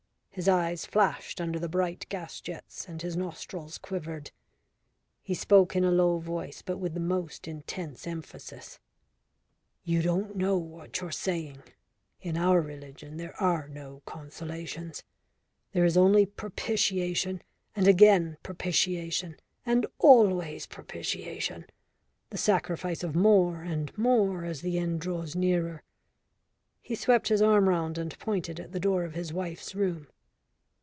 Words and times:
His 0.33 0.47
eyes 0.47 0.85
flashed 0.85 1.41
under 1.41 1.59
the 1.59 1.67
bright 1.67 2.05
gas 2.07 2.39
jets, 2.39 2.87
and 2.87 3.01
his 3.01 3.17
nostrils 3.17 3.77
quivered. 3.77 4.31
He 5.21 5.33
spoke 5.33 5.75
in 5.75 5.83
a 5.83 5.91
low 5.91 6.19
voice 6.19 6.61
but 6.61 6.77
with 6.77 6.93
the 6.93 7.01
most 7.01 7.49
intense 7.49 8.07
emphasis. 8.07 8.79
"You 9.83 10.01
don't 10.01 10.37
know 10.37 10.57
what 10.57 11.01
you're 11.01 11.11
saying. 11.11 11.63
In 12.21 12.37
our 12.37 12.61
religion 12.61 13.17
there 13.17 13.35
are 13.43 13.67
no 13.67 14.03
consolations. 14.05 15.03
There 15.73 15.83
is 15.83 15.97
only 15.97 16.25
propitiation, 16.25 17.41
and 17.75 17.85
again 17.85 18.37
propitiation, 18.41 19.35
and 19.65 19.85
always 19.99 20.65
propitiation 20.65 21.65
the 22.29 22.37
sacrifice 22.37 23.03
of 23.03 23.15
more 23.17 23.63
and 23.63 23.95
more 23.97 24.45
as 24.45 24.61
the 24.61 24.79
end 24.79 25.01
draws 25.01 25.35
nearer." 25.35 25.83
He 26.81 26.95
swept 26.95 27.27
his 27.27 27.41
arm 27.41 27.67
round 27.67 27.97
and 27.97 28.17
pointed 28.17 28.61
at 28.61 28.71
the 28.71 28.79
door 28.79 29.03
of 29.03 29.13
his 29.13 29.33
wife's 29.33 29.75
room. 29.75 30.07